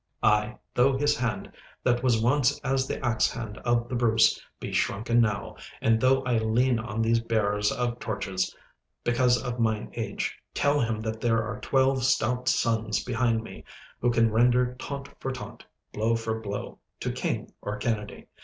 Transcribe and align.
Ay, 0.23 0.57
though 0.73 0.97
this 0.97 1.15
hand, 1.15 1.51
that 1.83 2.01
was 2.01 2.19
once 2.19 2.59
as 2.61 2.87
the 2.87 2.99
axe 3.05 3.29
hand 3.29 3.59
of 3.59 3.87
the 3.87 3.93
Bruce, 3.93 4.41
be 4.59 4.73
shrunken 4.73 5.21
now, 5.21 5.55
and 5.79 6.01
though 6.01 6.23
I 6.23 6.39
lean 6.39 6.79
on 6.79 7.03
these 7.03 7.19
bearers 7.19 7.71
of 7.71 7.99
torches 7.99 8.55
because 9.03 9.39
of 9.39 9.59
mine 9.59 9.91
age, 9.93 10.39
tell 10.55 10.79
him 10.79 11.01
that 11.01 11.21
there 11.21 11.43
are 11.43 11.59
twelve 11.61 12.03
stout 12.03 12.49
sons 12.49 13.03
behind 13.03 13.43
me 13.43 13.63
who 13.99 14.09
can 14.09 14.31
render 14.31 14.73
taunt 14.79 15.07
for 15.19 15.31
taunt, 15.31 15.63
blow 15.93 16.15
for 16.15 16.39
blow, 16.39 16.79
to 16.99 17.11
King 17.11 17.53
or 17.61 17.77
Kennedy. 17.77 18.25